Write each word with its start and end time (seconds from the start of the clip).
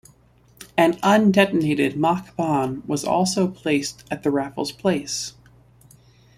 An 0.75 0.93
undetonated 1.03 1.95
mock 1.95 2.35
bomb 2.35 2.81
was 2.87 3.05
also 3.05 3.47
placed 3.47 4.03
at 4.09 4.23
the 4.23 4.31
Raffles 4.31 4.71
Place. 4.71 5.35